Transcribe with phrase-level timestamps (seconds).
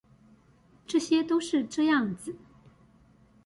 [0.87, 2.35] 這些都是這樣子